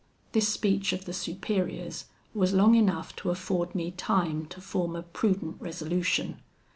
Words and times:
"This 0.31 0.47
speech 0.47 0.93
of 0.93 1.05
the 1.05 1.13
Superior's 1.13 2.05
was 2.33 2.53
long 2.55 2.73
enough 2.73 3.15
to 3.17 3.29
afford 3.29 3.75
me 3.75 3.91
time 3.91 4.47
to 4.47 4.59
form 4.59 4.95
a 4.95 5.03
prudent 5.03 5.57
resolution. 5.59 6.41